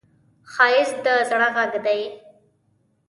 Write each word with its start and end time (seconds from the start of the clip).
ښایست 0.53 0.97
د 1.05 1.07
زړه 1.29 1.47
غږ 1.55 1.73
دی 1.85 2.01